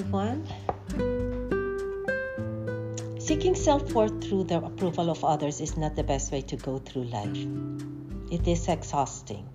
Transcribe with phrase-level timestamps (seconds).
[0.00, 0.46] Everyone.
[3.18, 6.78] Seeking self worth through the approval of others is not the best way to go
[6.78, 7.46] through life.
[8.30, 9.46] It is exhausting.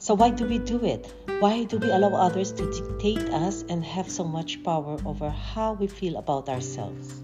[0.00, 1.14] So, why do we do it?
[1.38, 5.74] Why do we allow others to dictate us and have so much power over how
[5.74, 7.22] we feel about ourselves?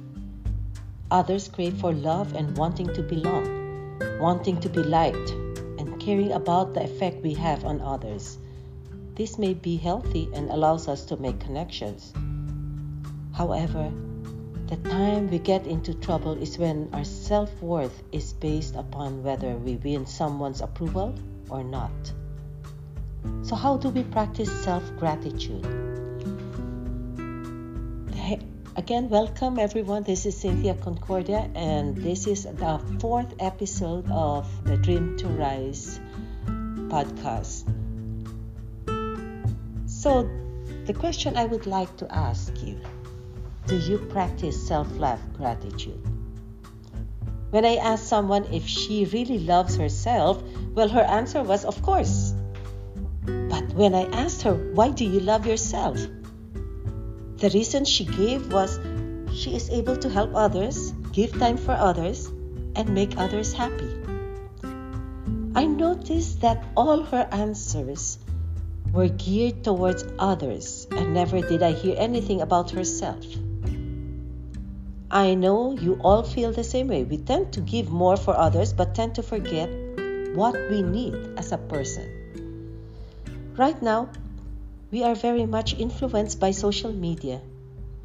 [1.10, 5.30] Others crave for love and wanting to belong, wanting to be liked,
[5.80, 8.38] and caring about the effect we have on others.
[9.16, 12.12] This may be healthy and allows us to make connections.
[13.36, 13.92] However,
[14.66, 19.54] the time we get into trouble is when our self worth is based upon whether
[19.59, 21.14] we win someone's approval
[21.50, 21.92] or not.
[23.42, 25.66] So, how do we practice self gratitude?
[28.76, 30.02] Again, welcome everyone.
[30.02, 36.01] This is Cynthia Concordia, and this is the fourth episode of the Dream to Rise
[36.88, 37.64] podcast.
[39.84, 40.26] So,
[40.87, 42.80] the question I would like to ask you
[43.66, 46.00] do you practice self love gratitude?
[47.50, 50.42] When I asked someone if she really loves herself,
[50.74, 52.34] well, her answer was, of course.
[53.24, 55.98] But when I asked her, why do you love yourself?
[57.38, 58.78] The reason she gave was
[59.32, 62.26] she is able to help others, give time for others,
[62.74, 63.90] and make others happy.
[65.54, 68.19] I noticed that all her answers
[68.92, 73.25] were geared towards others, and never did I hear anything about herself.
[75.10, 77.04] I know you all feel the same way.
[77.04, 79.71] We tend to give more for others, but tend to forget
[80.34, 82.82] what we need as a person.
[83.56, 84.10] Right now,
[84.91, 87.41] we are very much influenced by social media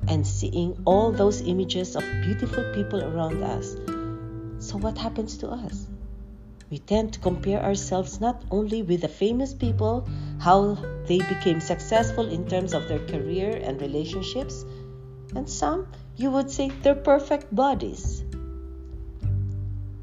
[0.08, 3.76] and seeing all those images of beautiful people around us.
[4.60, 5.88] So, what happens to us?
[6.70, 10.08] We tend to compare ourselves not only with the famous people,
[10.40, 14.64] how they became successful in terms of their career and relationships,
[15.36, 15.88] and some,
[16.22, 18.24] you would say, they're perfect bodies.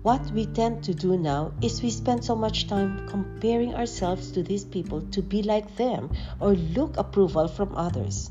[0.03, 4.43] What we tend to do now is we spend so much time comparing ourselves to
[4.43, 8.31] these people to be like them or look approval from others.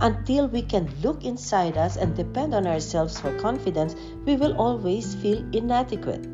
[0.00, 3.94] Until we can look inside us and depend on ourselves for confidence,
[4.24, 6.24] we will always feel inadequate.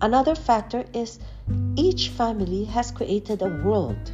[0.00, 1.18] Another factor is
[1.76, 4.12] each family has created a world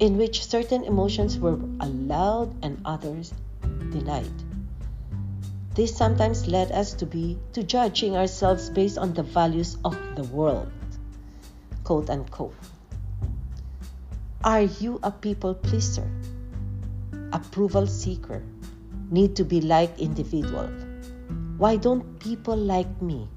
[0.00, 3.32] in which certain emotions were allowed and others
[3.90, 4.30] denied.
[5.74, 10.24] This sometimes led us to be to judging ourselves based on the values of the
[10.24, 10.70] world.
[11.84, 12.54] Quote unquote.
[14.44, 16.10] Are you a people pleaser?
[17.32, 18.42] Approval seeker?
[19.10, 20.68] Need to be liked individual?
[21.56, 23.28] Why don't people like me?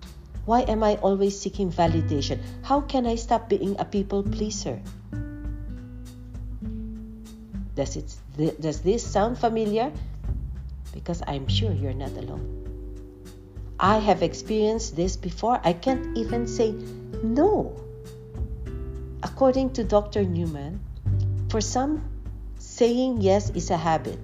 [0.46, 2.40] Why am I always seeking validation?
[2.64, 4.82] How can I stop being a people pleaser?
[7.76, 8.16] Does, it,
[8.60, 9.92] does this sound familiar?
[10.96, 12.66] Because I'm sure you're not alone.
[13.80, 15.60] I have experienced this before.
[15.64, 16.72] I can't even say
[17.22, 17.76] no.
[19.22, 20.24] According to Dr.
[20.24, 20.80] Newman,
[21.50, 22.02] for some,
[22.58, 24.18] saying yes is a habit.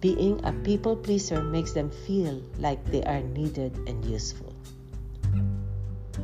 [0.00, 4.52] Being a people pleaser makes them feel like they are needed and useful.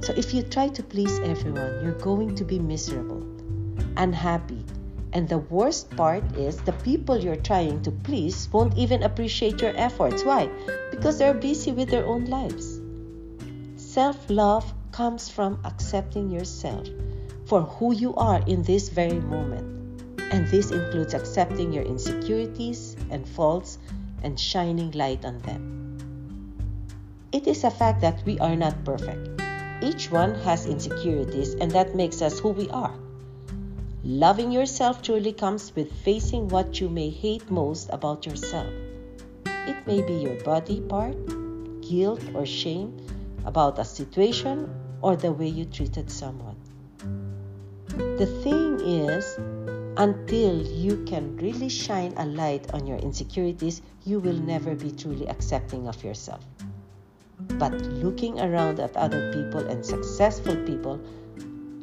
[0.01, 3.23] So if you try to please everyone, you're going to be miserable,
[3.97, 4.60] unhappy,
[5.13, 9.77] and the worst part is the people you're trying to please won't even appreciate your
[9.77, 10.25] efforts.
[10.25, 10.49] Why?
[10.91, 12.81] Because they're busy with their own lives.
[13.77, 16.87] Self love comes from accepting yourself
[17.47, 19.67] for who you are in this very moment.
[20.31, 23.79] And this includes accepting your insecurities and faults
[24.23, 25.99] and shining light on them.
[27.33, 29.43] It is a fact that we are not perfect.
[29.83, 32.95] Each one has insecurities, and that makes us who we are.
[34.03, 38.73] Loving yourself truly comes with facing what you may hate most about yourself.
[39.45, 41.17] It may be your body part,
[41.83, 42.97] guilt or shame
[43.45, 46.57] about a situation, or the way you treated someone.
[47.89, 49.37] The thing is,
[49.99, 55.29] until you can really shine a light on your insecurities, you will never be truly
[55.29, 56.41] accepting of yourself.
[57.59, 60.99] But looking around at other people and successful people,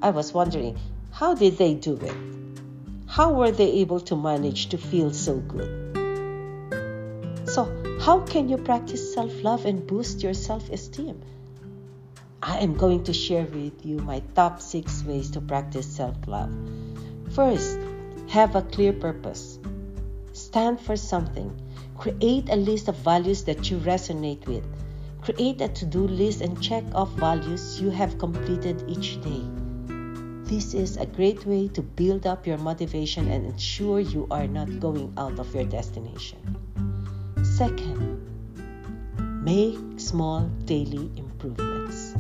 [0.02, 0.80] I was wondering
[1.18, 2.16] how did they do it?
[3.08, 5.98] How were they able to manage to feel so good?
[7.50, 7.66] So,
[8.00, 11.20] how can you practice self love and boost your self esteem?
[12.44, 16.52] I am going to share with you my top six ways to practice self love.
[17.32, 17.80] First,
[18.28, 19.58] have a clear purpose.
[20.34, 21.50] Stand for something.
[21.98, 24.66] Create a list of values that you resonate with.
[25.24, 29.42] Create a to do list and check off values you have completed each day.
[30.48, 34.80] This is a great way to build up your motivation and ensure you are not
[34.80, 36.40] going out of your destination.
[37.44, 38.24] Second,
[39.44, 42.16] make small daily improvements.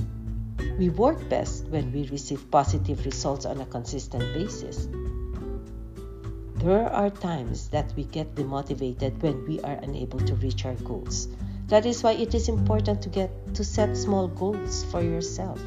[0.78, 4.90] We work best when we receive positive results on a consistent basis.
[6.56, 11.30] There are times that we get demotivated when we are unable to reach our goals.
[11.68, 15.62] That is why it is important to get to set small goals for yourself.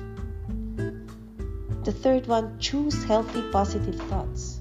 [1.91, 4.61] The third one, choose healthy positive thoughts.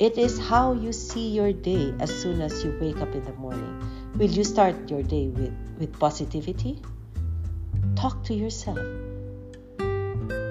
[0.00, 3.32] It is how you see your day as soon as you wake up in the
[3.34, 3.78] morning.
[4.18, 6.82] Will you start your day with, with positivity?
[7.94, 8.82] Talk to yourself.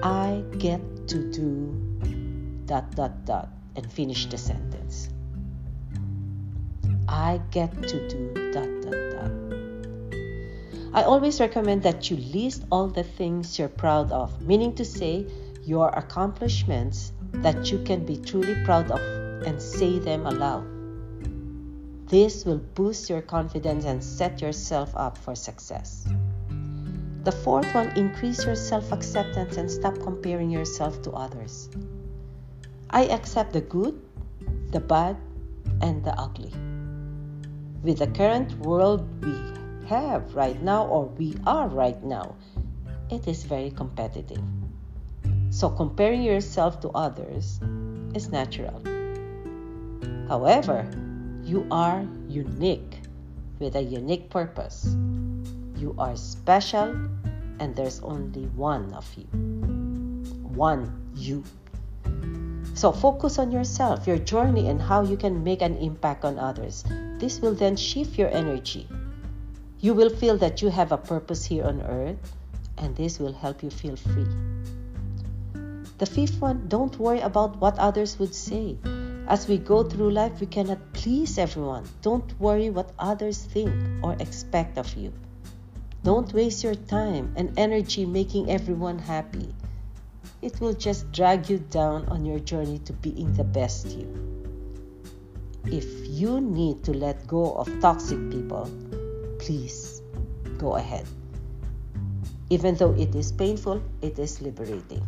[0.02, 1.76] I get to do
[2.64, 5.10] dot dot dot and finish the sentence.
[7.06, 9.53] I get to do dot dot dot.
[10.94, 15.26] I always recommend that you list all the things you're proud of, meaning to say
[15.64, 17.10] your accomplishments
[17.42, 19.00] that you can be truly proud of
[19.44, 20.64] and say them aloud.
[22.06, 26.06] This will boost your confidence and set yourself up for success.
[27.24, 31.70] The fourth one, increase your self acceptance and stop comparing yourself to others.
[32.90, 34.00] I accept the good,
[34.70, 35.16] the bad,
[35.82, 36.52] and the ugly.
[37.82, 39.34] With the current world we
[39.86, 42.34] have right now, or we are right now,
[43.10, 44.42] it is very competitive.
[45.50, 47.60] So, comparing yourself to others
[48.14, 48.82] is natural.
[50.28, 50.88] However,
[51.44, 52.98] you are unique
[53.58, 54.96] with a unique purpose.
[55.76, 56.96] You are special,
[57.60, 59.24] and there's only one of you.
[60.54, 61.44] One you.
[62.74, 66.84] So focus on yourself, your journey, and how you can make an impact on others.
[67.18, 68.88] This will then shift your energy.
[69.84, 72.32] You will feel that you have a purpose here on earth,
[72.78, 74.32] and this will help you feel free.
[75.98, 78.78] The fifth one, don't worry about what others would say.
[79.28, 81.84] As we go through life, we cannot please everyone.
[82.00, 85.12] Don't worry what others think or expect of you.
[86.02, 89.52] Don't waste your time and energy making everyone happy
[90.44, 94.06] it will just drag you down on your journey to being the best you.
[95.64, 98.68] If you need to let go of toxic people,
[99.44, 100.00] please
[100.56, 101.04] go ahead.
[102.48, 105.04] Even though it is painful, it is liberating.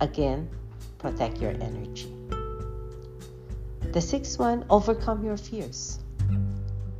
[0.00, 0.48] Again,
[0.96, 2.08] protect your energy.
[3.92, 6.00] The sixth one, overcome your fears.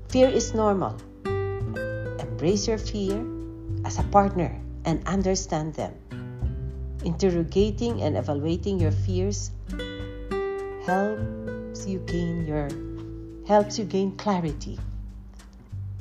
[0.09, 0.97] Fear is normal.
[1.25, 3.17] Embrace your fear
[3.87, 4.53] as a partner
[4.85, 5.95] and understand them.
[7.03, 9.53] Interrogating and evaluating your fears
[10.85, 12.69] helps you gain your
[13.49, 14.79] helps you gain clarity.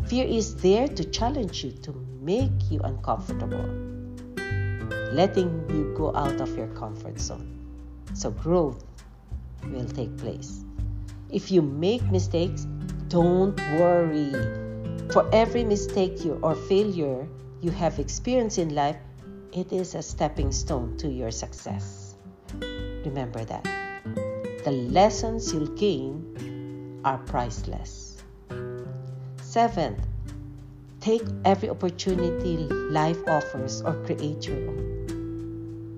[0.10, 3.64] Fear is there to challenge you, to make you uncomfortable,
[5.14, 7.60] letting you go out of your comfort zone.
[8.16, 8.84] So growth
[9.66, 10.66] will take place.
[11.30, 12.66] If you make mistakes,
[13.10, 14.34] don't worry.
[15.12, 17.28] For every mistake you or failure
[17.62, 18.98] you have experienced in life,
[19.54, 22.16] it is a stepping stone to your success.
[23.06, 23.64] Remember that.
[24.66, 28.09] The lessons you'll gain are priceless.
[29.50, 30.06] Seventh,
[31.02, 32.56] take every opportunity
[32.94, 35.98] life offers or create your own.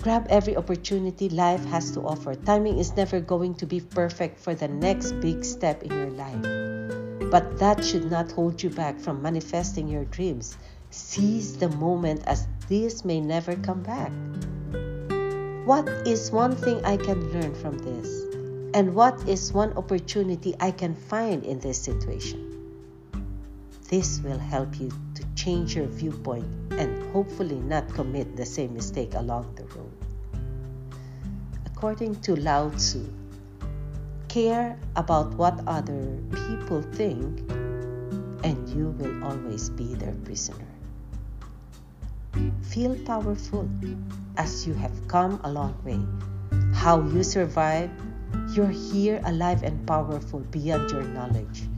[0.00, 2.36] Grab every opportunity life has to offer.
[2.36, 7.30] Timing is never going to be perfect for the next big step in your life.
[7.32, 10.56] But that should not hold you back from manifesting your dreams.
[10.90, 14.12] Seize the moment as this may never come back.
[15.66, 18.06] What is one thing I can learn from this?
[18.72, 22.51] And what is one opportunity I can find in this situation?
[23.92, 29.12] This will help you to change your viewpoint and hopefully not commit the same mistake
[29.12, 29.92] along the road.
[31.66, 33.04] According to Lao Tzu,
[34.28, 37.44] care about what other people think,
[38.40, 40.72] and you will always be their prisoner.
[42.62, 43.68] Feel powerful
[44.38, 46.00] as you have come a long way.
[46.72, 47.90] How you survive,
[48.56, 51.68] you're here alive and powerful beyond your knowledge.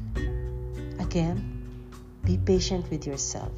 [1.00, 1.53] Again,
[2.24, 3.52] be patient with yourself.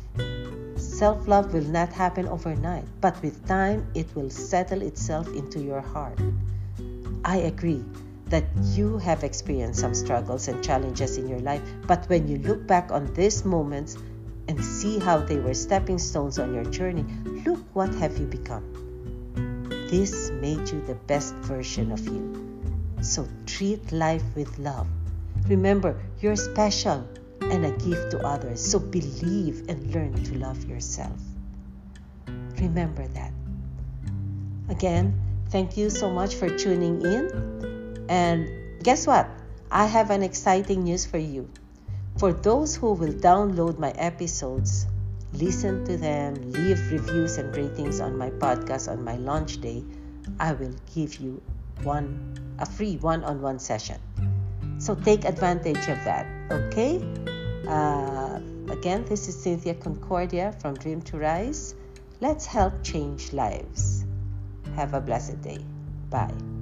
[0.77, 5.81] Self love will not happen overnight, but with time, it will settle itself into your
[5.81, 6.19] heart.
[7.25, 7.85] I agree
[8.27, 8.45] that
[8.75, 12.91] you have experienced some struggles and challenges in your life, but when you look back
[12.91, 13.97] on these moments,
[14.49, 17.05] and see how they were stepping stones on your journey,
[17.45, 18.65] look what have you become.
[19.91, 22.23] This made you the best version of you.
[23.03, 24.87] So treat life with love.
[25.49, 27.07] Remember, you're special
[27.53, 28.61] and a gift to others.
[28.61, 31.21] So believe and learn to love yourself.
[32.59, 33.33] Remember that.
[34.69, 38.07] Again, thank you so much for tuning in.
[38.09, 38.49] And
[38.83, 39.29] guess what?
[39.71, 41.49] I have an exciting news for you.
[42.19, 44.87] For those who will download my episodes,
[45.33, 49.85] listen to them, leave reviews and ratings on my podcast on my launch day,
[50.41, 51.43] I will give you
[51.83, 54.01] one a free one-on-one session.
[54.79, 57.05] So take advantage of that, okay?
[57.67, 61.75] Uh, again, this is Cynthia Concordia from Dream to Rise.
[62.21, 64.05] Let's help change lives.
[64.77, 65.59] Have a blessed day.
[66.09, 66.56] Bye.